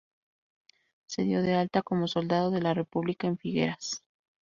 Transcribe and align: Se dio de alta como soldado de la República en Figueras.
Se 1.07 1.21
dio 1.21 1.43
de 1.43 1.53
alta 1.53 1.83
como 1.83 2.07
soldado 2.07 2.49
de 2.49 2.59
la 2.59 2.73
República 2.73 3.27
en 3.27 3.37
Figueras. 3.37 4.03